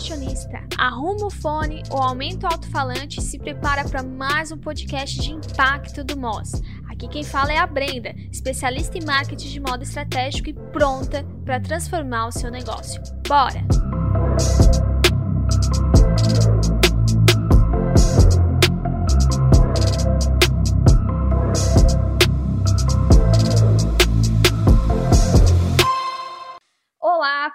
[0.00, 5.20] fashionista, arruma o fone ou aumenta o alto-falante e se prepara para mais um podcast
[5.20, 6.62] de impacto do Moz.
[6.88, 11.60] Aqui quem fala é a Brenda, especialista em marketing de moda estratégico e pronta para
[11.60, 13.00] transformar o seu negócio.
[13.28, 14.89] Bora!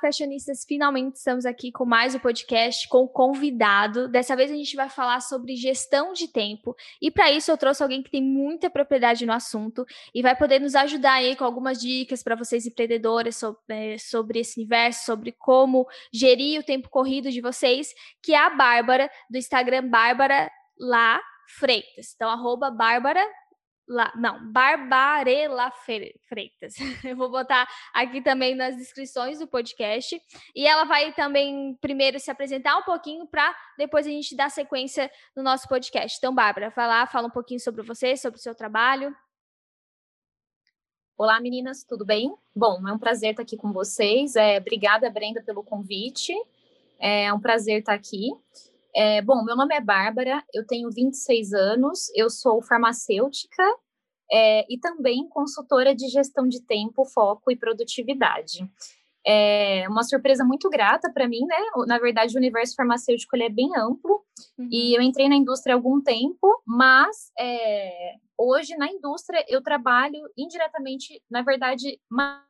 [0.05, 0.63] Fashionistas!
[0.63, 4.07] Finalmente estamos aqui com mais um podcast com convidado.
[4.07, 7.81] Dessa vez a gente vai falar sobre gestão de tempo e para isso eu trouxe
[7.81, 9.83] alguém que tem muita propriedade no assunto
[10.13, 14.41] e vai poder nos ajudar aí com algumas dicas para vocês empreendedores sobre, é, sobre
[14.41, 17.91] esse universo, sobre como gerir o tempo corrido de vocês,
[18.21, 21.19] que é a Bárbara do Instagram Bárbara Lá
[21.57, 22.13] Freitas.
[22.13, 23.25] Então, arroba Bárbara
[23.87, 26.73] La, não, Barbarela Freitas.
[27.05, 30.19] Eu vou botar aqui também nas descrições do podcast.
[30.55, 35.11] E ela vai também primeiro se apresentar um pouquinho para depois a gente dar sequência
[35.35, 36.17] no nosso podcast.
[36.17, 39.15] Então, Bárbara, vai lá, fala um pouquinho sobre você, sobre o seu trabalho.
[41.17, 42.35] Olá, meninas, tudo bem?
[42.53, 44.35] Bom, é um prazer estar aqui com vocês.
[44.35, 46.33] É, obrigada, Brenda, pelo convite.
[46.99, 48.31] É um prazer estar aqui.
[48.95, 53.63] É, bom, meu nome é Bárbara, eu tenho 26 anos, eu sou farmacêutica
[54.31, 58.65] é, e também consultora de gestão de tempo, foco e produtividade.
[59.27, 61.57] É uma surpresa muito grata para mim, né?
[61.87, 64.23] Na verdade, o universo farmacêutico é bem amplo
[64.57, 64.69] uhum.
[64.71, 70.21] e eu entrei na indústria há algum tempo, mas é, hoje na indústria eu trabalho
[70.37, 72.45] indiretamente, na verdade, mais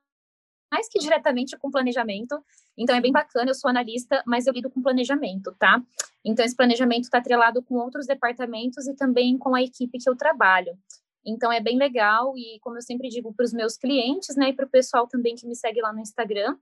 [0.90, 2.44] que diretamente com planejamento.
[2.78, 5.81] Então é bem bacana, eu sou analista, mas eu lido com planejamento, tá?
[6.23, 10.16] Então esse planejamento está atrelado com outros departamentos e também com a equipe que eu
[10.16, 10.78] trabalho.
[11.26, 14.53] Então é bem legal e como eu sempre digo para os meus clientes, né, e
[14.53, 16.56] para o pessoal também que me segue lá no Instagram,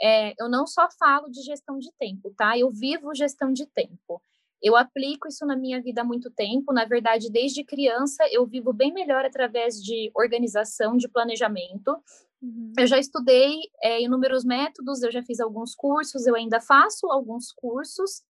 [0.00, 2.58] é, eu não só falo de gestão de tempo, tá?
[2.58, 4.20] Eu vivo gestão de tempo.
[4.62, 6.72] Eu aplico isso na minha vida há muito tempo.
[6.72, 11.96] Na verdade, desde criança, eu vivo bem melhor através de organização, de planejamento.
[12.42, 12.72] Uhum.
[12.78, 17.52] Eu já estudei é, inúmeros métodos, eu já fiz alguns cursos, eu ainda faço alguns
[17.52, 18.22] cursos,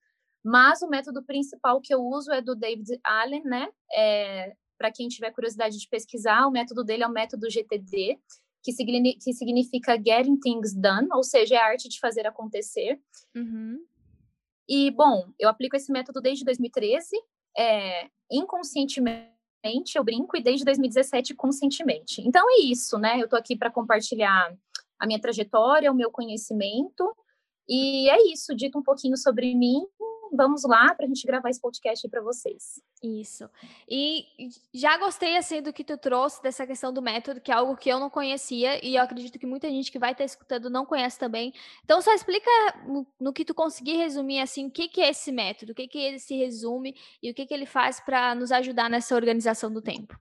[0.45, 3.69] mas o método principal que eu uso é do David Allen, né?
[3.93, 8.19] É, Para quem tiver curiosidade de pesquisar, o método dele é o método GTD,
[8.63, 13.01] que, significa, que significa Getting Things Done, ou seja, é a arte de fazer acontecer.
[13.35, 13.79] Uhum.
[14.69, 17.17] E, bom, eu aplico esse método desde 2013,
[17.57, 19.36] é, inconscientemente
[19.97, 22.21] eu brinco, e desde 2017 conscientemente.
[22.27, 23.21] Então é isso, né?
[23.21, 24.55] Eu estou aqui para compartilhar
[24.99, 27.15] a minha trajetória, o meu conhecimento,
[27.69, 29.85] e é isso, dito um pouquinho sobre mim
[30.33, 32.81] vamos lá para a gente gravar esse podcast para vocês.
[33.03, 33.49] Isso.
[33.89, 34.25] E
[34.73, 37.89] já gostei assim do que tu trouxe dessa questão do método, que é algo que
[37.89, 41.19] eu não conhecia e eu acredito que muita gente que vai estar escutando não conhece
[41.19, 41.53] também.
[41.85, 42.51] Então só explica
[43.21, 45.99] no, que tu conseguir resumir assim, o que que é esse método, o que que
[45.99, 49.83] ele se resume e o que que ele faz para nos ajudar nessa organização do
[49.83, 50.19] tempo.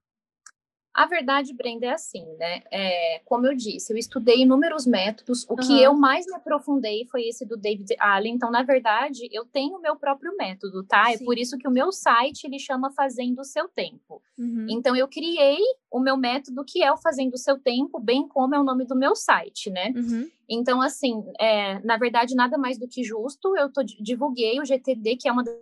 [0.96, 2.62] A verdade, Brenda, é assim, né?
[2.72, 5.44] É, como eu disse, eu estudei inúmeros métodos.
[5.50, 5.56] O uhum.
[5.58, 8.36] que eu mais me aprofundei foi esse do David Allen.
[8.36, 11.08] Então, na verdade, eu tenho o meu próprio método, tá?
[11.08, 11.16] Sim.
[11.16, 14.22] É por isso que o meu site ele chama Fazendo o Seu Tempo.
[14.40, 14.68] Uhum.
[14.70, 15.60] Então, eu criei
[15.92, 18.86] o meu método que é o Fazendo o Seu Tempo, bem como é o nome
[18.86, 19.92] do meu site, né?
[19.94, 20.30] Uhum.
[20.48, 23.54] Então, assim, é, na verdade, nada mais do que justo.
[23.58, 25.56] Eu tô, divulguei o GTD, que é uma das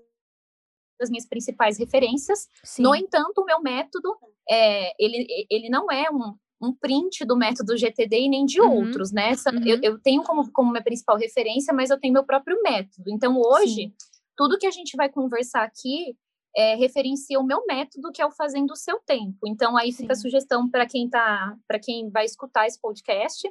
[1.09, 2.47] minhas principais referências.
[2.63, 2.83] Sim.
[2.83, 4.15] No entanto, o meu método,
[4.49, 8.85] é, ele, ele não é um, um print do método GTD e nem de uhum.
[8.85, 9.29] outros, né?
[9.29, 9.65] Essa, uhum.
[9.65, 13.09] eu, eu, tenho como, como minha principal referência, mas eu tenho meu próprio método.
[13.09, 13.93] Então, hoje, Sim.
[14.37, 16.15] tudo que a gente vai conversar aqui
[16.55, 19.47] é, referencia o meu método, que é o fazendo o seu tempo.
[19.47, 20.19] Então, aí fica Sim.
[20.19, 23.49] a sugestão para quem tá, para quem vai escutar esse podcast,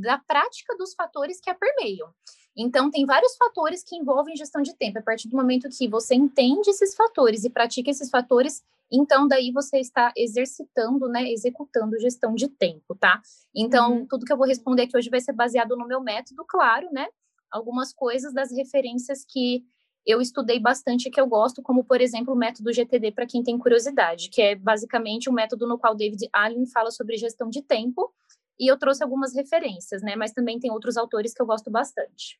[0.00, 2.12] da prática dos fatores que a permeiam.
[2.56, 4.98] Então, tem vários fatores que envolvem gestão de tempo.
[4.98, 9.52] A partir do momento que você entende esses fatores e pratica esses fatores, então daí
[9.52, 13.20] você está exercitando, né, executando gestão de tempo, tá?
[13.54, 14.06] Então, uhum.
[14.06, 17.06] tudo que eu vou responder aqui hoje vai ser baseado no meu método, claro, né?
[17.50, 19.64] Algumas coisas das referências que
[20.06, 23.58] eu estudei bastante que eu gosto, como por exemplo o método GTD para quem tem
[23.58, 28.10] curiosidade, que é basicamente um método no qual David Allen fala sobre gestão de tempo
[28.58, 30.16] e eu trouxe algumas referências, né?
[30.16, 32.38] Mas também tem outros autores que eu gosto bastante.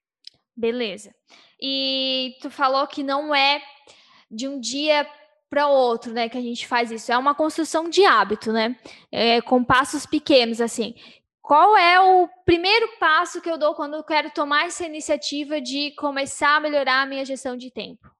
[0.57, 1.15] Beleza.
[1.61, 3.63] E tu falou que não é
[4.31, 5.09] de um dia
[5.49, 7.11] para outro, né, que a gente faz isso.
[7.11, 8.77] É uma construção de hábito, né?
[9.11, 10.95] É, com passos pequenos, assim.
[11.41, 15.93] Qual é o primeiro passo que eu dou quando eu quero tomar essa iniciativa de
[15.93, 18.18] começar a melhorar a minha gestão de tempo?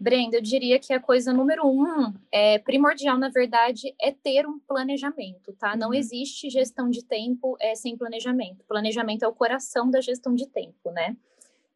[0.00, 4.58] Brenda, eu diria que a coisa número um, é, primordial, na verdade, é ter um
[4.58, 5.76] planejamento, tá?
[5.76, 5.94] Não uhum.
[5.94, 8.64] existe gestão de tempo é, sem planejamento.
[8.66, 11.14] Planejamento é o coração da gestão de tempo, né?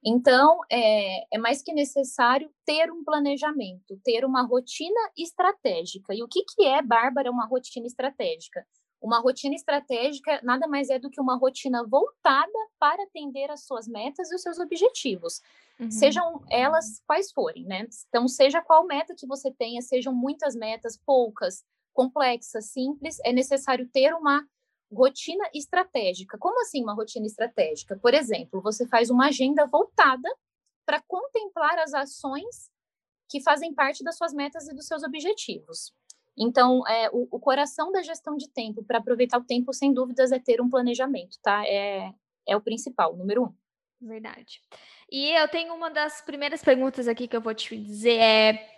[0.03, 6.15] Então, é, é mais que necessário ter um planejamento, ter uma rotina estratégica.
[6.15, 8.67] E o que, que é, Bárbara, uma rotina estratégica?
[9.03, 13.87] Uma rotina estratégica nada mais é do que uma rotina voltada para atender as suas
[13.87, 15.43] metas e os seus objetivos.
[15.79, 15.91] Uhum.
[15.91, 17.87] Sejam elas quais forem, né?
[18.09, 23.89] Então, seja qual meta que você tenha, sejam muitas metas, poucas, complexas, simples, é necessário
[23.89, 24.47] ter uma
[24.93, 26.39] rotina estratégica.
[26.39, 27.99] Como assim uma rotina estratégica?
[27.99, 30.29] Por exemplo, você faz uma agenda voltada
[30.87, 32.71] para contemplar as ações
[33.29, 35.93] que fazem parte das suas metas e dos seus objetivos.
[36.37, 40.33] Então, é, o, o coração da gestão de tempo para aproveitar o tempo, sem dúvidas,
[40.33, 41.65] é ter um planejamento, tá?
[41.67, 42.13] É,
[42.47, 43.55] é o principal, número um.
[44.01, 44.61] Verdade.
[45.17, 48.69] E eu tenho uma das primeiras perguntas aqui que eu vou te dizer é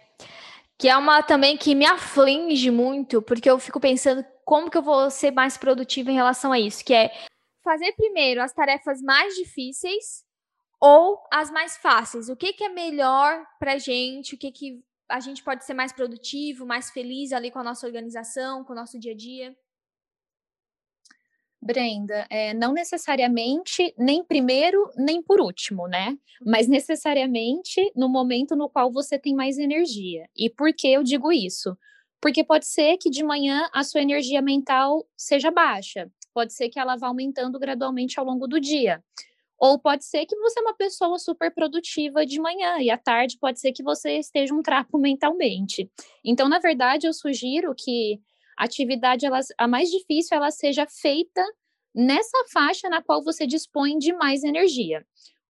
[0.76, 4.82] que é uma também que me aflige muito, porque eu fico pensando como que eu
[4.82, 7.10] vou ser mais produtiva em relação a isso, que é
[7.64, 10.26] fazer primeiro as tarefas mais difíceis
[10.78, 12.28] ou as mais fáceis.
[12.28, 14.34] O que, que é melhor para gente?
[14.34, 17.86] O que, que a gente pode ser mais produtivo, mais feliz ali com a nossa
[17.86, 19.56] organização, com o nosso dia a dia?
[21.66, 26.16] Brenda, é, não necessariamente nem primeiro nem por último, né?
[26.44, 30.28] Mas necessariamente no momento no qual você tem mais energia.
[30.36, 31.76] E por que eu digo isso?
[32.20, 36.78] Porque pode ser que de manhã a sua energia mental seja baixa, pode ser que
[36.78, 39.02] ela vá aumentando gradualmente ao longo do dia.
[39.58, 43.38] Ou pode ser que você é uma pessoa super produtiva de manhã e à tarde
[43.40, 45.90] pode ser que você esteja um trapo mentalmente.
[46.24, 48.20] Então, na verdade, eu sugiro que
[48.56, 51.42] a atividade ela, a mais difícil ela seja feita
[51.94, 55.04] nessa faixa na qual você dispõe de mais energia.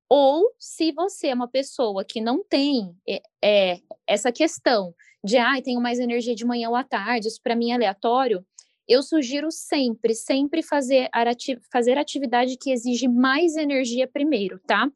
[0.08, 4.94] Ou se você é uma pessoa que não tem é, é, essa questão
[5.24, 8.46] de, ah, tenho mais energia de manhã ou à tarde, isso para mim é aleatório,
[8.88, 14.88] eu sugiro sempre, sempre fazer, ati fazer atividade que exige mais energia primeiro, tá?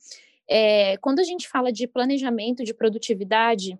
[0.49, 3.77] É, quando a gente fala de planejamento, de produtividade,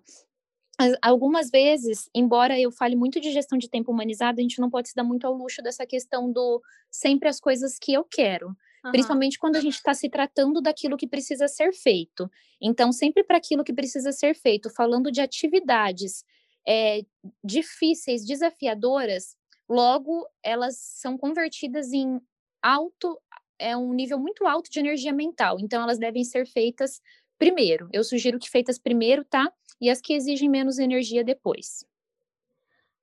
[1.01, 4.89] algumas vezes, embora eu fale muito de gestão de tempo humanizado, a gente não pode
[4.89, 8.47] se dar muito ao luxo dessa questão do sempre as coisas que eu quero.
[8.83, 8.91] Uhum.
[8.91, 12.29] Principalmente quando a gente está se tratando daquilo que precisa ser feito.
[12.61, 16.23] Então, sempre para aquilo que precisa ser feito, falando de atividades
[16.67, 17.01] é,
[17.43, 19.35] difíceis, desafiadoras,
[19.69, 22.19] logo elas são convertidas em
[22.61, 23.19] alto,
[23.57, 25.57] é um nível muito alto de energia mental.
[25.59, 26.99] Então, elas devem ser feitas
[27.41, 27.89] primeiro.
[27.91, 29.51] Eu sugiro que feitas primeiro, tá?
[29.81, 31.83] E as que exigem menos energia depois.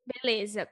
[0.06, 0.68] Beleza.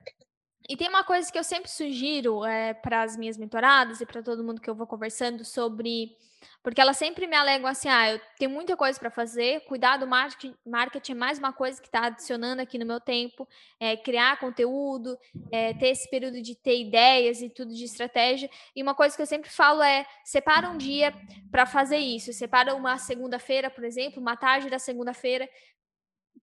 [0.68, 4.22] E tem uma coisa que eu sempre sugiro é, para as minhas mentoradas e para
[4.22, 6.16] todo mundo que eu vou conversando sobre.
[6.62, 10.06] Porque elas sempre me alegam assim: ah, eu tenho muita coisa para fazer, cuidar do
[10.06, 13.48] marketing, marketing é mais uma coisa que está adicionando aqui no meu tempo,
[13.78, 15.18] é, criar conteúdo,
[15.52, 18.50] é, ter esse período de ter ideias e tudo de estratégia.
[18.74, 21.14] E uma coisa que eu sempre falo é: separa um dia
[21.50, 25.48] para fazer isso, separa uma segunda-feira, por exemplo, uma tarde da segunda-feira,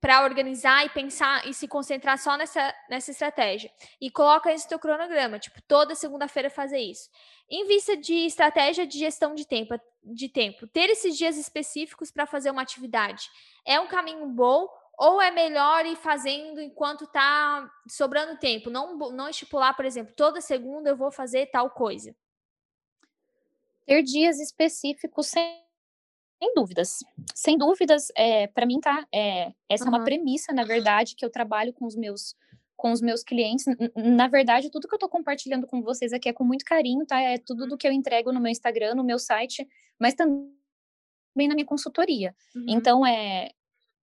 [0.03, 3.71] para organizar e pensar e se concentrar só nessa, nessa estratégia.
[4.01, 7.09] E coloca no teu cronograma, tipo, toda segunda-feira fazer isso.
[7.49, 12.25] Em vista de estratégia de gestão de tempo, de tempo, ter esses dias específicos para
[12.25, 13.31] fazer uma atividade
[13.65, 14.67] é um caminho bom
[14.97, 18.69] ou é melhor ir fazendo enquanto está sobrando tempo?
[18.69, 22.13] Não, não estipular, por exemplo, toda segunda eu vou fazer tal coisa.
[23.85, 25.63] Ter dias específicos sem
[26.43, 26.99] sem dúvidas.
[27.33, 29.07] Sem dúvidas, é, para mim, tá?
[29.13, 29.93] É, essa uhum.
[29.93, 32.35] é uma premissa, na verdade, que eu trabalho com os meus
[32.75, 33.63] com os meus clientes.
[33.95, 37.21] Na verdade, tudo que eu estou compartilhando com vocês aqui é com muito carinho, tá?
[37.21, 39.65] É tudo do que eu entrego no meu Instagram, no meu site,
[39.97, 42.35] mas também na minha consultoria.
[42.53, 42.65] Uhum.
[42.67, 43.51] Então, é,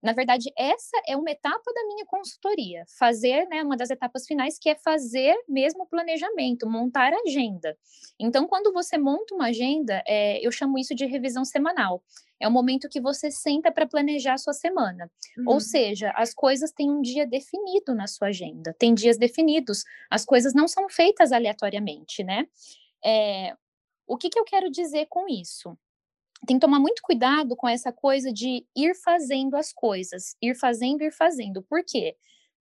[0.02, 4.59] na verdade, essa é uma etapa da minha consultoria, fazer, né, uma das etapas finais,
[4.59, 7.76] que é fazer mesmo o planejamento, montar a agenda.
[8.19, 12.02] Então, quando você monta uma agenda, é, eu chamo isso de revisão semanal.
[12.40, 15.11] É o momento que você senta para planejar a sua semana.
[15.37, 15.45] Uhum.
[15.47, 20.25] Ou seja, as coisas têm um dia definido na sua agenda, tem dias definidos, as
[20.25, 22.47] coisas não são feitas aleatoriamente, né?
[23.04, 23.54] É,
[24.07, 25.76] o que, que eu quero dizer com isso?
[26.47, 31.02] Tem que tomar muito cuidado com essa coisa de ir fazendo as coisas, ir fazendo,
[31.02, 31.62] ir fazendo.
[31.62, 32.16] Por quê?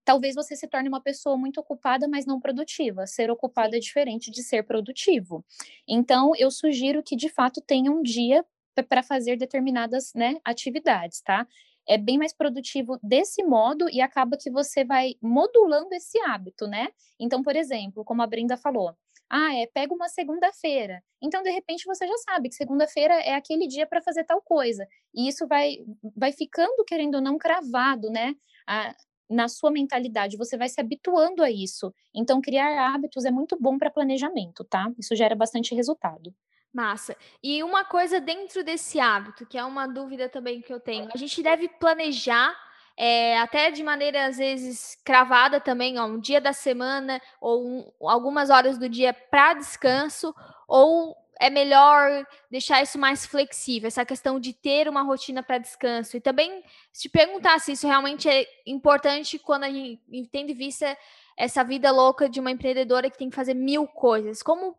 [0.10, 3.06] talvez você se torne uma pessoa muito ocupada, mas não produtiva.
[3.06, 5.46] Ser ocupado é diferente de ser produtivo.
[5.88, 8.44] Então, eu sugiro que, de fato, tenha um dia
[8.90, 11.46] para fazer determinadas né, atividades, tá?
[11.88, 16.88] É bem mais produtivo desse modo e acaba que você vai modulando esse hábito, né?
[17.20, 18.96] Então, por exemplo, como a Brenda falou,
[19.30, 21.04] ah, é, pega uma segunda-feira.
[21.22, 24.88] Então, de repente, você já sabe que segunda-feira é aquele dia para fazer tal coisa.
[25.14, 25.78] E isso vai,
[26.16, 28.34] vai ficando, querendo ou não, cravado, né?
[28.68, 28.96] A,
[29.30, 31.94] na sua mentalidade, você vai se habituando a isso.
[32.14, 34.92] Então, criar hábitos é muito bom para planejamento, tá?
[34.98, 36.34] Isso gera bastante resultado.
[36.74, 37.16] Massa.
[37.44, 41.18] E uma coisa dentro desse hábito, que é uma dúvida também que eu tenho, a
[41.18, 42.56] gente deve planejar
[43.02, 47.92] é, até de maneira às vezes cravada também, ó, um dia da semana ou um,
[48.02, 50.36] algumas horas do dia para descanso,
[50.68, 56.18] ou é melhor deixar isso mais flexível, essa questão de ter uma rotina para descanso.
[56.18, 60.98] E também te perguntar se isso realmente é importante quando a gente tem de vista
[61.38, 64.44] essa vida louca de uma empreendedora que tem que fazer mil coisas.
[64.44, 64.78] Como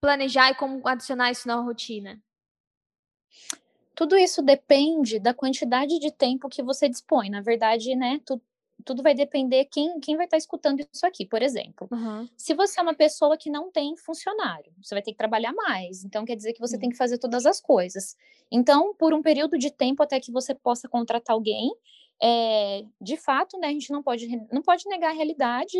[0.00, 2.20] planejar e como adicionar isso na rotina?
[4.00, 7.28] Tudo isso depende da quantidade de tempo que você dispõe.
[7.28, 8.40] Na verdade, né, tu,
[8.82, 11.86] tudo vai depender quem, quem vai estar escutando isso aqui, por exemplo.
[11.92, 12.26] Uhum.
[12.34, 16.02] Se você é uma pessoa que não tem funcionário, você vai ter que trabalhar mais.
[16.02, 16.80] Então, quer dizer que você uhum.
[16.80, 18.16] tem que fazer todas as coisas.
[18.50, 21.70] Então, por um período de tempo até que você possa contratar alguém,
[22.22, 25.76] é, de fato, né, a gente não pode, não pode negar a realidade.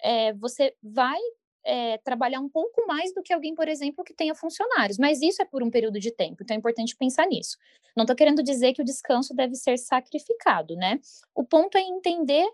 [0.00, 1.18] É, você vai
[1.64, 5.40] é, trabalhar um pouco mais do que alguém, por exemplo, que tenha funcionários, mas isso
[5.40, 7.56] é por um período de tempo, então é importante pensar nisso.
[7.96, 11.00] Não estou querendo dizer que o descanso deve ser sacrificado, né?
[11.34, 12.46] O ponto é entender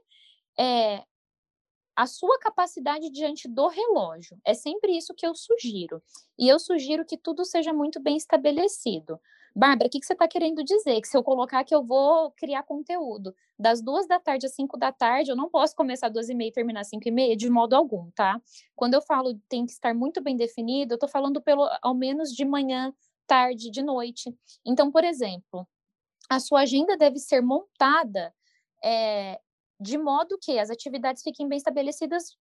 [0.58, 1.02] é,
[1.96, 4.38] a sua capacidade diante do relógio.
[4.44, 6.02] É sempre isso que eu sugiro.
[6.38, 9.20] E eu sugiro que tudo seja muito bem estabelecido.
[9.54, 11.00] Bárbara, o que, que você está querendo dizer?
[11.00, 14.76] Que se eu colocar que eu vou criar conteúdo das duas da tarde às cinco
[14.78, 17.10] da tarde, eu não posso começar às duas e meia e terminar às cinco e
[17.10, 17.36] meia?
[17.36, 18.40] De modo algum, tá?
[18.76, 22.32] Quando eu falo tem que estar muito bem definido, eu estou falando pelo ao menos
[22.32, 22.94] de manhã,
[23.26, 24.34] tarde, de noite.
[24.64, 25.66] Então, por exemplo,
[26.28, 28.32] a sua agenda deve ser montada
[28.84, 29.40] é,
[29.80, 32.36] de modo que as atividades fiquem bem estabelecidas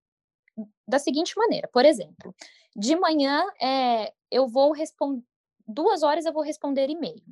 [0.88, 1.68] da seguinte maneira.
[1.72, 2.36] Por exemplo,
[2.76, 5.24] de manhã é, eu vou responder
[5.70, 7.24] duas horas eu vou responder e-mail.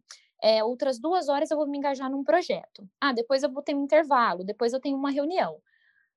[0.42, 2.88] É, outras duas horas eu vou me engajar num projeto.
[3.02, 5.60] Ah, depois eu vou ter um intervalo, depois eu tenho uma reunião.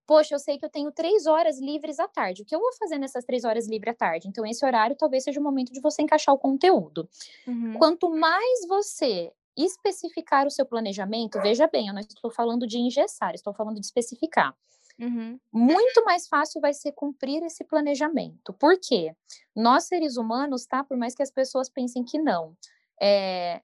[0.06, 2.42] Poxa, eu sei que eu tenho três horas livres à tarde.
[2.42, 4.28] O que eu vou fazer nessas três horas livres à tarde?
[4.28, 7.08] Então, esse horário talvez seja o momento de você encaixar o conteúdo.
[7.46, 7.74] Uhum.
[7.74, 13.34] Quanto mais você especificar o seu planejamento, veja bem, eu não estou falando de engessar,
[13.34, 14.54] estou falando de especificar.
[15.00, 15.40] Uhum.
[15.50, 18.52] Muito mais fácil vai ser cumprir esse planejamento.
[18.52, 19.14] Por quê?
[19.56, 20.84] Nós, seres humanos, tá?
[20.84, 22.54] Por mais que as pessoas pensem que não,
[23.00, 23.62] é,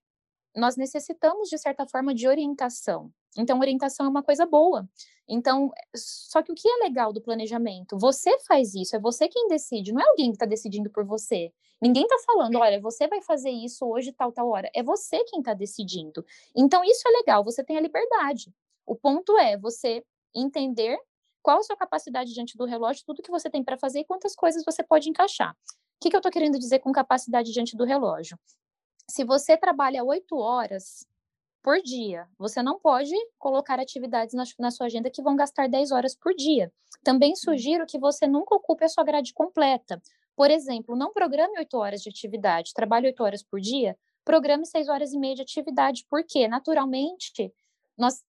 [0.57, 3.13] nós necessitamos, de certa forma, de orientação.
[3.37, 4.89] Então, orientação é uma coisa boa.
[5.29, 7.99] Então, só que o que é legal do planejamento?
[7.99, 11.53] Você faz isso, é você quem decide, não é alguém que está decidindo por você.
[11.83, 14.71] Ninguém está falando, olha, você vai fazer isso hoje, tal, tal hora.
[14.75, 16.25] É você quem está decidindo.
[16.57, 18.51] Então, isso é legal, você tem a liberdade.
[18.87, 20.03] O ponto é você
[20.35, 20.99] entender
[21.47, 24.35] qual a sua capacidade diante do relógio, tudo que você tem para fazer e quantas
[24.35, 25.53] coisas você pode encaixar.
[25.53, 28.37] O que, que eu estou querendo dizer com capacidade diante do relógio?
[29.09, 31.07] Se você trabalha oito horas
[31.63, 35.93] por dia, você não pode colocar atividades na, na, sua agenda que vão gastar 10
[35.93, 36.73] horas por dia.
[37.05, 37.37] Também hum.
[37.37, 40.03] sugiro que você nunca ocupe a sua grade completa.
[40.35, 44.89] Por exemplo, não programe oito horas de atividade, trabalhe oito horas por dia, programe seis
[44.89, 47.55] horas e meia de atividade, porque naturalmente
[47.97, 48.23] nós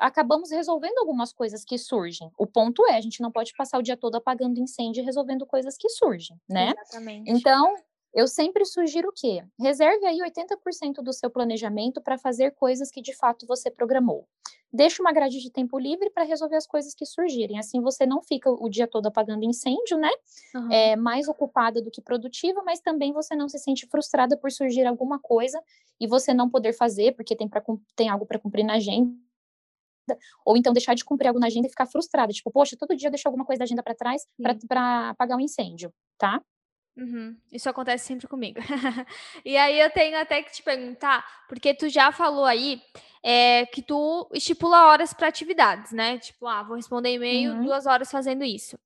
[0.00, 2.30] acabamos resolvendo algumas coisas que surgem.
[2.38, 5.46] O ponto é, a gente não pode passar o dia todo apagando incêndio e resolvendo
[5.46, 6.72] coisas que surgem, né?
[6.76, 7.30] Exatamente.
[7.30, 7.76] Então,
[8.12, 9.44] eu sempre sugiro o quê?
[9.58, 14.26] Reserve aí 80% do seu planejamento para fazer coisas que de fato você programou.
[14.72, 17.58] Deixe uma grade de tempo livre para resolver as coisas que surgirem.
[17.58, 20.10] Assim você não fica o dia todo apagando incêndio, né?
[20.54, 20.72] Uhum.
[20.72, 24.86] É mais ocupada do que produtiva, mas também você não se sente frustrada por surgir
[24.86, 25.60] alguma coisa
[26.00, 27.62] e você não poder fazer porque tem, pra,
[27.94, 29.12] tem algo para cumprir na agenda
[30.44, 33.08] ou então deixar de cumprir algo na agenda e ficar frustrada, tipo, poxa, todo dia
[33.08, 34.26] eu deixo alguma coisa da agenda para trás
[34.68, 36.40] para apagar um incêndio, tá?
[36.96, 37.36] Uhum.
[37.50, 38.60] Isso acontece sempre comigo.
[39.44, 42.82] e aí eu tenho até que te perguntar, porque tu já falou aí
[43.22, 46.18] é, que tu estipula horas para atividades, né?
[46.18, 47.64] Tipo, ah, vou responder e-mail uhum.
[47.64, 48.78] duas horas fazendo isso.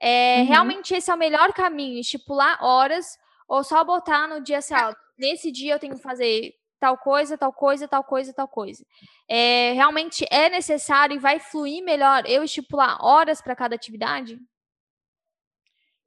[0.00, 0.46] É, uhum.
[0.46, 5.50] Realmente esse é o melhor caminho, estipular horas ou só botar no dia ó, nesse
[5.50, 6.54] dia eu tenho que fazer
[6.86, 8.86] tal coisa, tal coisa, tal coisa, tal coisa.
[9.28, 14.38] É, realmente é necessário e vai fluir melhor eu estipular horas para cada atividade?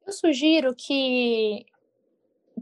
[0.08, 1.66] Eu sugiro que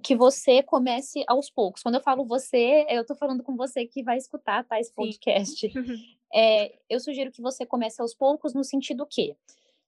[0.04, 1.82] que você comece aos poucos.
[1.82, 5.72] Quando eu falo você, eu estou falando com você que vai escutar tá, esse podcast.
[6.34, 9.36] é, eu sugiro que você comece aos poucos no sentido que,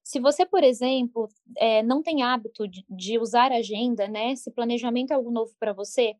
[0.02, 4.34] se você, por exemplo, é, não tem hábito de, de usar agenda, né?
[4.34, 6.16] Se planejamento é algo novo para você,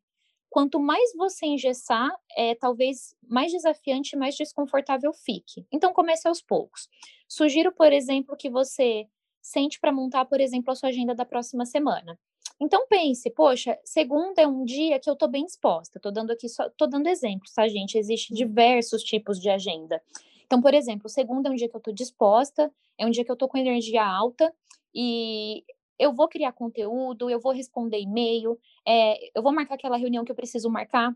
[0.51, 5.65] quanto mais você engessar, é, talvez mais desafiante e mais desconfortável fique.
[5.73, 6.89] Então, comece aos poucos.
[7.29, 9.07] Sugiro, por exemplo, que você
[9.41, 12.19] sente para montar, por exemplo, a sua agenda da próxima semana.
[12.61, 15.99] Então pense, poxa, segunda é um dia que eu estou bem disposta.
[15.99, 17.97] Estou dando aqui só, tô dando exemplos, tá, gente?
[17.97, 20.03] Existem diversos tipos de agenda.
[20.45, 23.31] Então, por exemplo, segunda é um dia que eu estou disposta, é um dia que
[23.31, 24.53] eu estou com energia alta
[24.95, 25.65] e
[26.01, 30.33] eu vou criar conteúdo, eu vou responder e-mail, é, eu vou marcar aquela reunião que
[30.33, 31.15] eu preciso marcar.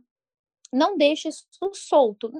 [0.70, 2.30] Não deixe isso solto.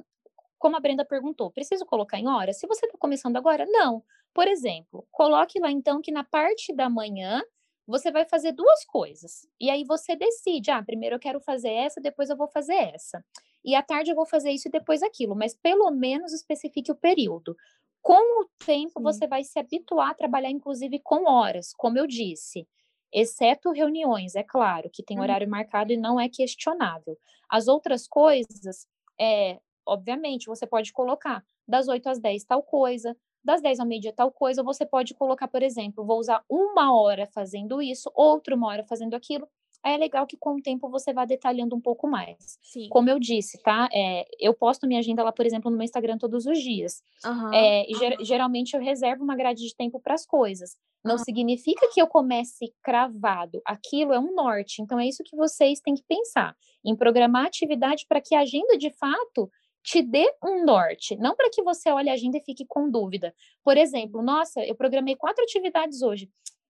[0.59, 2.53] Como a Brenda perguntou, preciso colocar em hora?
[2.53, 4.03] Se você está começando agora, não.
[4.31, 7.41] Por exemplo, coloque lá então que na parte da manhã
[7.87, 9.47] você vai fazer duas coisas.
[9.59, 13.25] E aí você decide, ah, primeiro eu quero fazer essa, depois eu vou fazer essa.
[13.63, 16.95] E à tarde eu vou fazer isso e depois aquilo, mas pelo menos especifique o
[16.95, 17.57] período.
[18.05, 19.03] Com o tempo, Sim.
[19.03, 22.67] você vai se habituar a trabalhar, inclusive, com horas, como eu disse.
[23.11, 25.23] Exceto reuniões, é claro, que tem uhum.
[25.23, 27.17] horário marcado e não é questionável.
[27.49, 28.87] As outras coisas,
[29.19, 34.13] é, obviamente, você pode colocar das 8 às 10 tal coisa, das 10 ao meio-dia
[34.13, 38.67] tal coisa, você pode colocar, por exemplo, vou usar uma hora fazendo isso, outra uma
[38.67, 39.49] hora fazendo aquilo.
[39.85, 42.57] É legal que com o tempo você vá detalhando um pouco mais.
[42.63, 42.89] Sim.
[42.89, 43.87] Como eu disse, tá?
[43.93, 47.03] É, eu posto minha agenda lá, por exemplo, no meu Instagram todos os dias.
[47.23, 50.75] Uhum, é, e ger geralmente eu reservo uma grade de tempo para as coisas.
[51.03, 51.23] Não uhum.
[51.23, 53.61] significa que eu comece cravado.
[53.63, 54.81] Aquilo é um norte.
[54.81, 56.55] Então é isso que vocês têm que pensar.
[56.83, 59.51] Em programar atividade para que a agenda, de fato,
[59.83, 63.35] te dê um norte, não para que você olhe a agenda e fique com dúvida.
[63.63, 66.27] Por exemplo, nossa, eu programei quatro atividades hoje.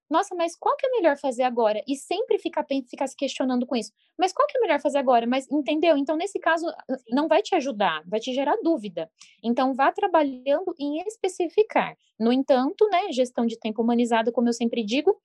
[0.09, 1.81] Nossa, mas qual que é melhor fazer agora?
[1.87, 3.91] E sempre ficar, ficar se questionando com isso.
[4.17, 5.25] Mas qual que é melhor fazer agora?
[5.25, 5.97] Mas entendeu?
[5.97, 6.65] Então, nesse caso,
[7.09, 9.09] não vai te ajudar, vai te gerar dúvida.
[9.43, 11.97] Então, vá trabalhando em especificar.
[12.19, 15.19] No entanto, né, gestão de tempo humanizada, como eu sempre digo,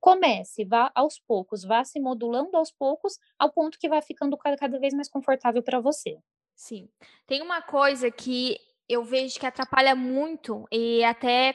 [0.00, 4.78] comece, vá aos poucos, vá se modulando aos poucos, ao ponto que vai ficando cada
[4.78, 6.18] vez mais confortável para você.
[6.56, 6.88] Sim.
[7.26, 8.58] Tem uma coisa que
[8.88, 11.54] eu vejo que atrapalha muito e até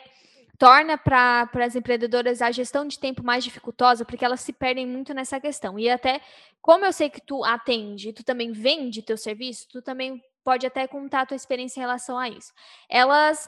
[0.58, 5.14] torna para as empreendedoras a gestão de tempo mais dificultosa, porque elas se perdem muito
[5.14, 5.78] nessa questão.
[5.78, 6.20] E até,
[6.62, 10.88] como eu sei que tu atende, tu também vende teu serviço, tu também pode até
[10.88, 12.54] contar a tua experiência em relação a isso.
[12.90, 13.48] Elas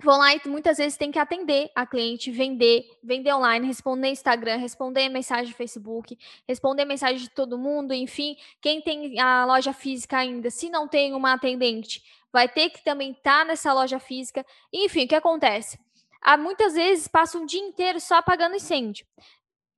[0.00, 4.56] vão lá e muitas vezes tem que atender a cliente, vender, vender online, responder Instagram,
[4.56, 10.18] responder mensagem do Facebook, responder mensagem de todo mundo, enfim, quem tem a loja física
[10.18, 12.00] ainda, se não tem uma atendente,
[12.32, 14.46] vai ter que também estar tá nessa loja física.
[14.72, 15.78] Enfim, o que acontece?
[16.20, 19.06] Há muitas vezes passa um dia inteiro só apagando incêndio.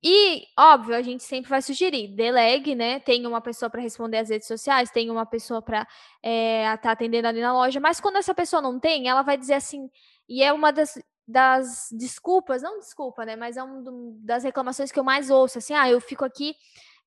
[0.03, 2.99] E, óbvio, a gente sempre vai sugerir, delegue, né?
[2.99, 6.91] Tem uma pessoa para responder as redes sociais, tem uma pessoa para estar é, tá
[6.91, 9.91] atendendo ali na loja, mas quando essa pessoa não tem, ela vai dizer assim,
[10.27, 13.35] e é uma das, das desculpas, não desculpa, né?
[13.35, 13.83] Mas é uma
[14.23, 16.55] das reclamações que eu mais ouço, assim, ah, eu fico aqui,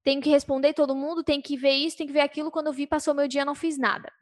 [0.05, 2.73] tenho que responder todo mundo, tenho que ver isso, tenho que ver aquilo, quando eu
[2.73, 4.13] vi, passou meu dia, não fiz nada.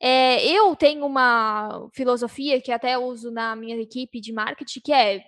[0.00, 5.22] É, eu tenho uma filosofia que até uso na minha equipe de marketing, que é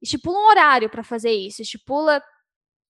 [0.00, 2.22] estipula um horário para fazer isso, estipula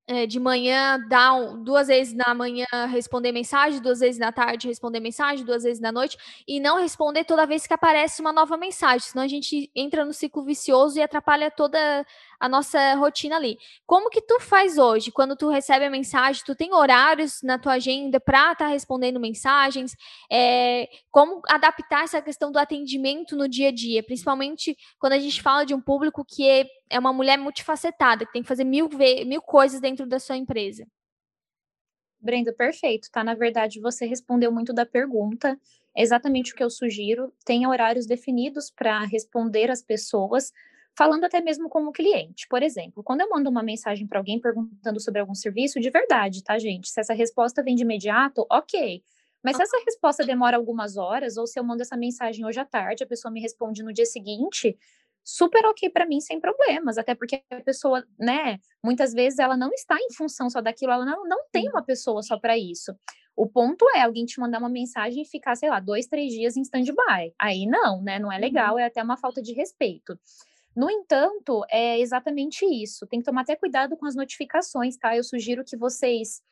[0.06, 4.66] é, de manhã, dá um, duas vezes na manhã responder mensagem, duas vezes na tarde
[4.66, 6.16] responder mensagem, duas vezes na noite,
[6.48, 10.12] e não responder toda vez que aparece uma nova mensagem, senão a gente entra no
[10.12, 12.04] ciclo vicioso e atrapalha toda
[12.40, 13.59] a nossa rotina ali.
[13.87, 15.12] Como que tu faz hoje?
[15.12, 19.20] Quando tu recebe a mensagem, tu tem horários na tua agenda para estar tá respondendo
[19.20, 19.94] mensagens?
[20.33, 24.03] É, como adaptar essa questão do atendimento no dia a dia?
[24.03, 28.33] Principalmente quando a gente fala de um público que é, é uma mulher multifacetada, que
[28.33, 28.88] tem que fazer mil,
[29.26, 30.87] mil coisas dentro da sua empresa.
[32.18, 33.22] Brenda, perfeito, tá?
[33.22, 35.59] Na verdade, você respondeu muito da pergunta.
[35.94, 37.33] É exatamente o que eu sugiro.
[37.44, 40.53] Tenha horários definidos para responder às pessoas,
[40.96, 42.46] falando até mesmo como cliente.
[42.48, 46.42] Por exemplo, quando eu mando uma mensagem para alguém perguntando sobre algum serviço, de verdade,
[46.42, 46.88] tá, gente?
[46.88, 49.03] Se essa resposta vem de imediato, ok.
[49.42, 52.64] Mas se essa resposta demora algumas horas, ou se eu mando essa mensagem hoje à
[52.64, 54.76] tarde, a pessoa me responde no dia seguinte,
[55.24, 59.70] super ok para mim, sem problemas, até porque a pessoa, né, muitas vezes ela não
[59.72, 62.94] está em função só daquilo, ela não, não tem uma pessoa só para isso.
[63.37, 66.57] O ponto é alguém te mandar uma mensagem e ficar, sei lá, dois, três dias
[66.57, 67.33] em stand-by.
[67.38, 68.81] Aí não, né, não é legal, uhum.
[68.81, 70.18] é até uma falta de respeito.
[70.74, 73.06] No entanto, é exatamente isso.
[73.06, 75.16] Tem que tomar até cuidado com as notificações, tá?
[75.16, 76.42] Eu sugiro que vocês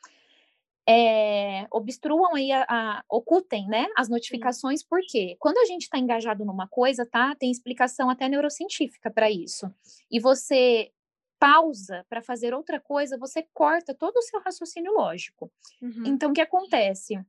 [0.89, 6.45] é, obstruam aí, a, a, ocultem, né, as notificações, porque quando a gente está engajado
[6.45, 9.73] numa coisa, tá, tem explicação até neurocientífica para isso.
[10.11, 10.91] E você
[11.39, 15.53] pausa para fazer outra coisa, você corta todo o seu raciocínio lógico.
[15.81, 16.05] Uhum.
[16.07, 17.23] Então, o que acontece?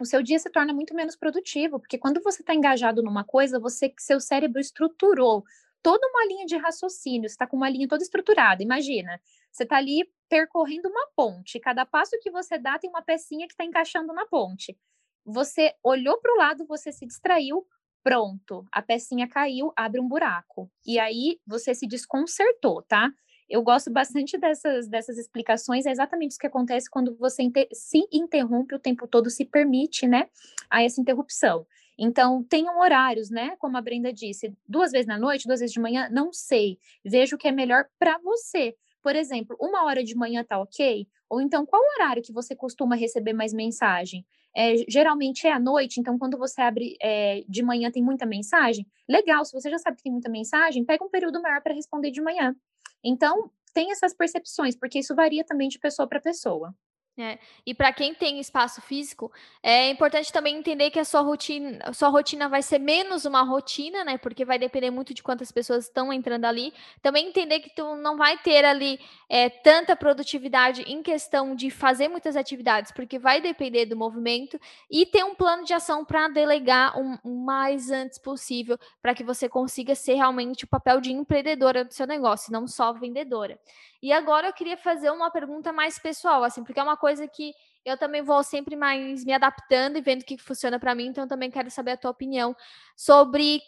[0.00, 3.58] o seu dia se torna muito menos produtivo, porque quando você está engajado numa coisa,
[3.58, 5.44] você seu cérebro estruturou
[5.82, 8.62] toda uma linha de raciocínio, você está com uma linha toda estruturada.
[8.62, 13.46] Imagina, você está ali percorrendo uma ponte, cada passo que você dá tem uma pecinha
[13.46, 14.78] que está encaixando na ponte.
[15.24, 17.66] Você olhou para o lado, você se distraiu,
[18.02, 20.70] pronto, a pecinha caiu, abre um buraco.
[20.86, 23.12] E aí você se desconcertou, tá?
[23.48, 28.02] Eu gosto bastante dessas, dessas explicações, é exatamente isso que acontece quando você inter se
[28.10, 30.28] interrompe o tempo todo, se permite, né,
[30.70, 31.66] a essa interrupção.
[31.98, 33.56] Então, tenham horários, né?
[33.58, 36.78] Como a Brenda disse, duas vezes na noite, duas vezes de manhã, não sei.
[37.04, 38.74] Veja o que é melhor para você.
[39.02, 41.06] Por exemplo, uma hora de manhã tá ok?
[41.28, 44.24] Ou então, qual horário que você costuma receber mais mensagem?
[44.54, 48.86] É, geralmente é à noite, então quando você abre é, de manhã tem muita mensagem.
[49.08, 52.10] Legal, se você já sabe que tem muita mensagem, pega um período maior para responder
[52.10, 52.54] de manhã.
[53.02, 56.74] Então, tem essas percepções, porque isso varia também de pessoa para pessoa.
[57.18, 59.30] É, e para quem tem espaço físico,
[59.62, 64.02] é importante também entender que a sua rotina, sua rotina vai ser menos uma rotina,
[64.02, 64.16] né?
[64.16, 66.72] Porque vai depender muito de quantas pessoas estão entrando ali.
[67.02, 68.98] Também entender que tu não vai ter ali
[69.28, 74.58] é, tanta produtividade em questão de fazer muitas atividades, porque vai depender do movimento
[74.90, 79.50] e ter um plano de ação para delegar o mais antes possível, para que você
[79.50, 83.58] consiga ser realmente o papel de empreendedora do seu negócio, não só vendedora.
[84.02, 87.52] E agora eu queria fazer uma pergunta mais pessoal, assim, porque é uma coisa que
[87.84, 91.26] eu também vou sempre mais me adaptando e vendo o que funciona para mim, então
[91.26, 92.54] também quero saber a tua opinião
[92.96, 93.60] sobre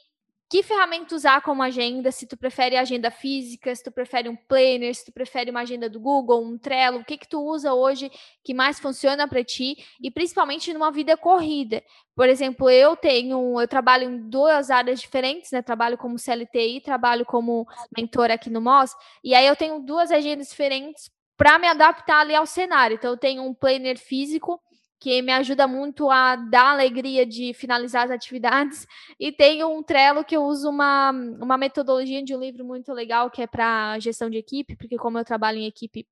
[0.49, 4.95] que ferramenta usar como agenda, se tu prefere agenda física, se tu prefere um planner,
[4.95, 8.09] se tu prefere uma agenda do Google, um Trello, o que que tu usa hoje
[8.45, 11.83] que mais funciona para ti e principalmente numa vida corrida.
[12.15, 15.61] Por exemplo, eu tenho, eu trabalho em duas áreas diferentes, né?
[15.61, 17.67] Trabalho como CLT e trabalho como
[17.97, 18.95] mentora aqui no MOS,
[19.25, 22.95] e aí eu tenho duas agendas diferentes para me adaptar ali ao cenário.
[22.95, 24.61] Então eu tenho um planner físico
[24.99, 28.87] que me ajuda muito a dar alegria de finalizar as atividades.
[29.21, 33.31] E tenho um Trello que eu uso uma, uma metodologia de um livro muito legal
[33.31, 36.07] que é para gestão de equipe, porque como eu trabalho em equipe,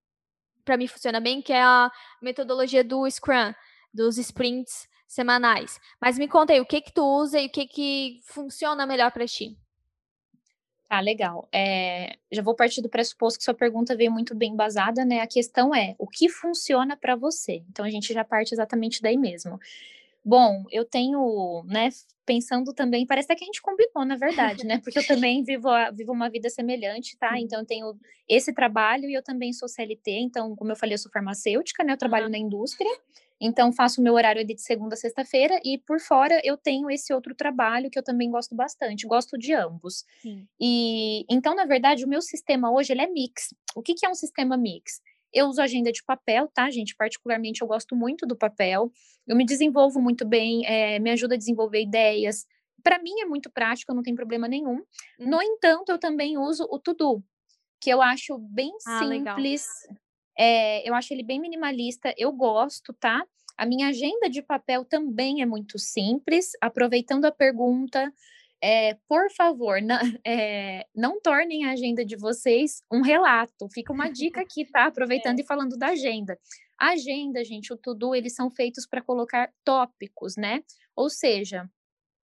[0.64, 1.90] para mim funciona bem, que é a
[2.22, 3.52] metodologia do Scrum,
[3.92, 5.80] dos sprints semanais.
[6.00, 9.10] Mas me conta aí, o que que tu usa e o que que funciona melhor
[9.10, 9.56] para ti?
[10.94, 11.48] Ah, legal.
[11.50, 15.20] É, já vou partir do pressuposto que sua pergunta veio muito bem embasada, né?
[15.20, 17.62] A questão é o que funciona para você.
[17.70, 19.58] Então a gente já parte exatamente daí mesmo.
[20.22, 21.88] Bom, eu tenho, né,
[22.26, 24.82] pensando também, parece até que a gente combinou, na verdade, né?
[24.84, 27.40] Porque eu também vivo, vivo uma vida semelhante, tá?
[27.40, 30.98] Então eu tenho esse trabalho e eu também sou CLT, então, como eu falei, eu
[30.98, 31.94] sou farmacêutica, né?
[31.94, 32.90] Eu trabalho na indústria.
[33.44, 37.12] Então, faço o meu horário de segunda a sexta-feira e por fora eu tenho esse
[37.12, 40.04] outro trabalho que eu também gosto bastante, gosto de ambos.
[40.20, 40.46] Sim.
[40.60, 43.52] E então, na verdade, o meu sistema hoje ele é mix.
[43.74, 45.00] O que, que é um sistema mix?
[45.32, 46.94] Eu uso agenda de papel, tá, gente?
[46.94, 48.92] Particularmente, eu gosto muito do papel.
[49.26, 52.46] Eu me desenvolvo muito bem, é, me ajuda a desenvolver ideias.
[52.80, 54.76] Para mim é muito prático, não tem problema nenhum.
[55.18, 55.30] Hum.
[55.30, 57.24] No entanto, eu também uso o To-Do,
[57.80, 59.66] que eu acho bem ah, simples.
[59.88, 60.01] Legal.
[60.38, 63.24] É, eu acho ele bem minimalista, eu gosto, tá?
[63.56, 66.52] A minha agenda de papel também é muito simples.
[66.60, 68.12] Aproveitando a pergunta,
[68.62, 73.68] é, por favor, não, é, não, tornem a agenda de vocês um relato.
[73.72, 74.86] Fica uma dica aqui, tá?
[74.86, 75.42] Aproveitando é.
[75.42, 76.38] e falando da agenda.
[76.78, 80.62] A agenda, gente, o to-do, eles são feitos para colocar tópicos, né?
[80.96, 81.68] Ou seja,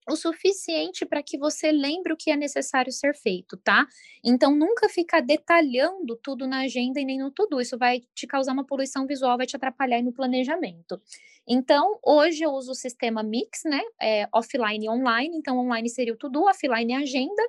[0.08, 3.88] o suficiente para que você lembre o que é necessário ser feito, tá?
[4.24, 7.62] Então, nunca ficar detalhando tudo na agenda e nem no tudo.
[7.62, 11.00] Isso vai te causar uma poluição visual, vai te atrapalhar no planejamento.
[11.48, 13.82] Então, hoje eu uso o sistema Mix, né?
[14.02, 15.36] É, offline e online.
[15.36, 17.42] Então, online seria o tudo, offline é agenda.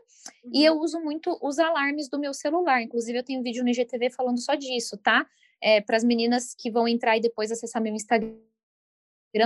[0.45, 0.51] Uhum.
[0.55, 2.83] E eu uso muito os alarmes do meu celular.
[2.83, 5.27] Inclusive, eu tenho um vídeo no IGTV falando só disso, tá?
[5.63, 8.39] É, para as meninas que vão entrar e depois acessar meu Instagram,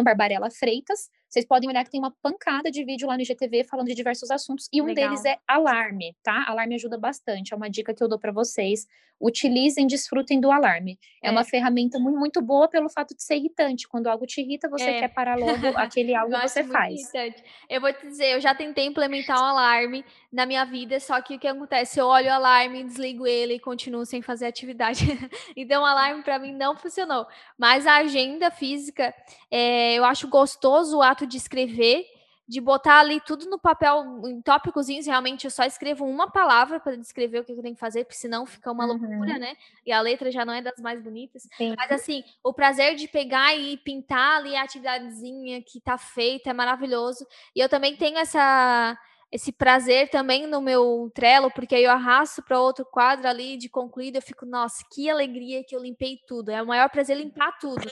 [0.04, 1.10] Barbarella Freitas.
[1.34, 4.30] Vocês podem olhar que tem uma pancada de vídeo lá no IGTV falando de diversos
[4.30, 5.08] assuntos e um Legal.
[5.08, 6.44] deles é alarme, tá?
[6.46, 8.86] Alarme ajuda bastante, é uma dica que eu dou para vocês.
[9.20, 10.96] Utilizem, desfrutem do alarme.
[11.20, 13.88] É, é, uma ferramenta muito, muito boa pelo fato de ser irritante.
[13.88, 15.00] Quando algo te irrita, você é.
[15.00, 17.00] quer parar logo aquele algo que você faz.
[17.00, 17.42] Irritante.
[17.68, 21.36] Eu vou te dizer, eu já tentei implementar um alarme na minha vida, só que
[21.36, 22.00] o que acontece?
[22.00, 24.98] Eu olho o alarme, desligo ele e continuo sem fazer atividade.
[25.54, 27.24] então, o alarme para mim não funcionou.
[27.56, 29.14] Mas a agenda física,
[29.48, 32.04] é, eu acho gostoso o ato de escrever,
[32.48, 36.96] de botar ali tudo no papel, em tópicozinhos, realmente eu só escrevo uma palavra para
[36.96, 38.98] descrever o que eu tenho que fazer, porque senão fica uma uhum.
[38.98, 39.56] loucura, né?
[39.86, 41.48] E a letra já não é das mais bonitas.
[41.56, 41.76] Sim.
[41.78, 46.52] Mas assim, o prazer de pegar e pintar ali a atividadezinha que tá feita é
[46.52, 47.24] maravilhoso.
[47.54, 48.98] E eu também tenho essa
[49.34, 53.68] esse prazer também no meu Trello, porque aí eu arrasto para outro quadro ali de
[53.68, 56.50] concluído, eu fico, nossa, que alegria que eu limpei tudo.
[56.50, 57.90] É o maior prazer limpar tudo.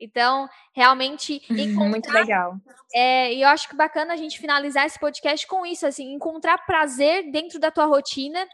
[0.00, 2.56] Então, realmente encontrar, muito legal.
[2.94, 6.58] É, e eu acho que bacana a gente finalizar esse podcast com isso, assim, encontrar
[6.66, 8.46] prazer dentro da tua rotina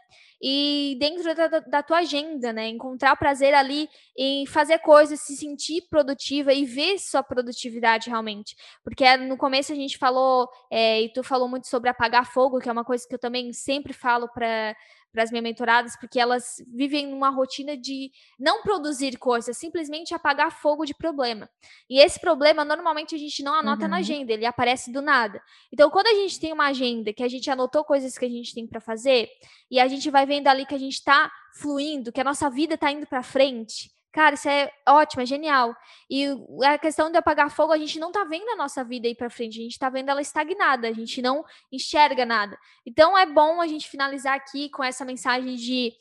[0.45, 2.67] e dentro da, da tua agenda, né?
[2.67, 8.53] Encontrar prazer ali em fazer coisas, se sentir produtiva e ver sua produtividade realmente.
[8.83, 12.67] Porque no começo a gente falou, é, e tu falou muito sobre apagar fogo, que
[12.67, 14.75] é uma coisa que eu também sempre falo para
[15.13, 20.51] para as minhas mentoradas, porque elas vivem numa rotina de não produzir coisas, simplesmente apagar
[20.51, 21.47] fogo de problema.
[21.89, 23.91] E esse problema, normalmente, a gente não anota uhum.
[23.91, 25.41] na agenda, ele aparece do nada.
[25.71, 28.53] Então, quando a gente tem uma agenda que a gente anotou coisas que a gente
[28.55, 29.29] tem para fazer,
[29.69, 32.73] e a gente vai vendo ali que a gente está fluindo, que a nossa vida
[32.73, 35.75] está indo para frente, Cara, isso é ótimo, é genial.
[36.07, 36.27] E
[36.63, 39.27] a questão de apagar fogo, a gente não tá vendo a nossa vida aí para
[39.27, 42.55] frente, a gente tá vendo ela estagnada, a gente não enxerga nada.
[42.85, 45.91] Então é bom a gente finalizar aqui com essa mensagem de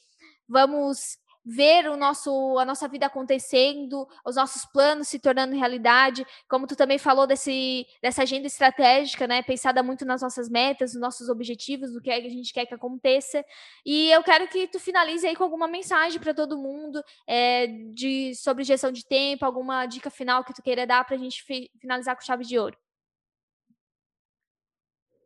[0.47, 6.67] vamos ver o nosso, a nossa vida acontecendo, os nossos planos se tornando realidade, como
[6.67, 11.29] tu também falou desse, dessa agenda estratégica, né, pensada muito nas nossas metas, nos nossos
[11.29, 13.45] objetivos, do que a gente quer que aconteça,
[13.85, 18.35] e eu quero que tu finalize aí com alguma mensagem para todo mundo, é, de,
[18.37, 21.43] sobre gestão de tempo, alguma dica final que tu queira dar para a gente
[21.81, 22.77] finalizar com chave de ouro.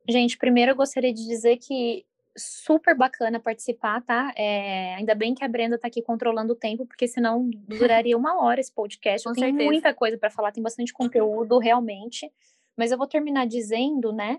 [0.09, 4.33] Gente, primeiro eu gostaria de dizer que super bacana participar, tá?
[4.37, 8.43] É, ainda bem que a Brenda tá aqui controlando o tempo, porque senão duraria uma
[8.43, 9.27] hora esse podcast.
[9.27, 12.31] Com tem muita coisa para falar, tem bastante conteúdo realmente.
[12.77, 14.39] Mas eu vou terminar dizendo, né,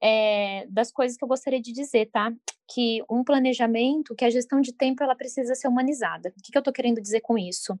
[0.00, 2.32] é, das coisas que eu gostaria de dizer, tá?
[2.68, 6.32] Que um planejamento, que a gestão de tempo, ela precisa ser humanizada.
[6.36, 7.78] O que, que eu tô querendo dizer com isso?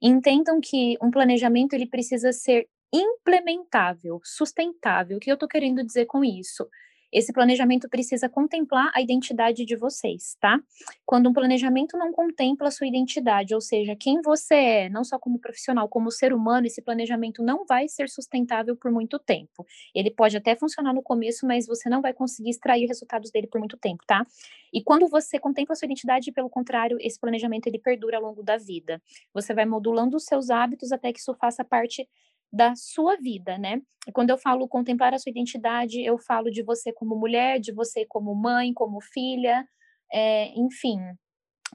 [0.00, 5.18] Entendam que um planejamento, ele precisa ser implementável, sustentável.
[5.18, 6.66] O que eu tô querendo dizer com isso?
[7.12, 10.60] Esse planejamento precisa contemplar a identidade de vocês, tá?
[11.06, 15.18] Quando um planejamento não contempla a sua identidade, ou seja, quem você é, não só
[15.18, 19.66] como profissional, como ser humano, esse planejamento não vai ser sustentável por muito tempo.
[19.94, 23.58] Ele pode até funcionar no começo, mas você não vai conseguir extrair resultados dele por
[23.58, 24.26] muito tempo, tá?
[24.72, 28.42] E quando você contempla a sua identidade, pelo contrário, esse planejamento ele perdura ao longo
[28.42, 29.00] da vida.
[29.32, 32.06] Você vai modulando os seus hábitos até que isso faça parte
[32.52, 33.80] da sua vida, né?
[34.06, 37.72] E quando eu falo contemplar a sua identidade, eu falo de você como mulher, de
[37.72, 39.66] você como mãe, como filha,
[40.12, 40.98] é, enfim,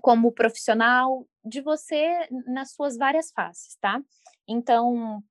[0.02, 4.02] como profissional, de você nas suas várias faces, tá?
[4.48, 5.24] Então,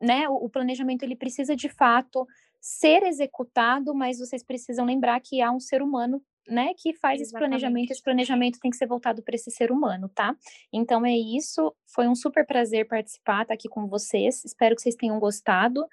[0.00, 2.26] né, o, o planejamento ele precisa de fato
[2.60, 7.22] ser executado, mas vocês precisam lembrar que há um ser humano né, que faz Exatamente.
[7.22, 10.36] esse planejamento, esse planejamento tem que ser voltado para esse ser humano, tá?
[10.72, 14.82] Então é isso, foi um super prazer participar, estar tá aqui com vocês, espero que
[14.82, 15.86] vocês tenham gostado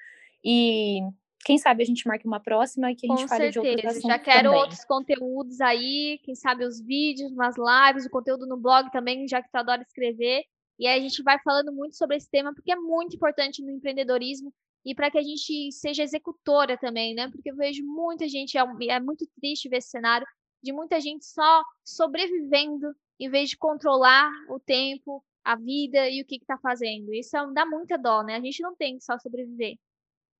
[0.43, 1.01] e
[1.43, 3.61] quem sabe a gente marque uma próxima e que a gente com fale certeza.
[3.61, 4.59] de outros assuntos Já quero também.
[4.59, 9.41] outros conteúdos aí, quem sabe os vídeos, umas lives, o conteúdo no blog também, já
[9.41, 10.43] que tu adora escrever.
[10.77, 13.71] E aí a gente vai falando muito sobre esse tema, porque é muito importante no
[13.71, 17.29] empreendedorismo e para que a gente seja executora também, né?
[17.29, 20.25] Porque eu vejo muita gente, é, é muito triste ver esse cenário,
[20.61, 26.25] de muita gente só sobrevivendo em vez de controlar o tempo, a vida e o
[26.25, 27.13] que está fazendo.
[27.13, 28.35] Isso é, dá muita dó, né?
[28.35, 29.77] A gente não tem que só sobreviver.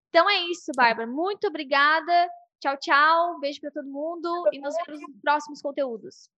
[0.10, 1.08] Então é isso, Bárbara.
[1.08, 2.30] Muito obrigada.
[2.60, 3.40] Tchau, tchau.
[3.40, 4.76] Beijo para todo mundo e nos
[5.22, 6.30] próximos conteúdos.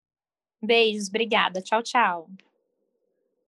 [0.61, 1.61] Beijos, obrigada.
[1.61, 2.29] Tchau, tchau.